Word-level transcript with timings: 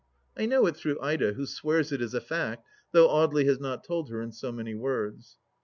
I 0.35 0.47
know 0.47 0.65
it 0.65 0.75
through 0.75 0.99
Ida, 0.99 1.33
who 1.33 1.45
swears 1.45 1.91
it 1.91 2.01
is 2.01 2.15
a 2.15 2.21
fact, 2.21 2.65
though 2.91 3.07
Audely 3.07 3.45
has 3.45 3.59
not 3.59 3.83
told 3.83 4.09
her 4.09 4.19
in 4.19 4.31
so 4.31 4.51
many 4.51 4.73
words. 4.73 5.37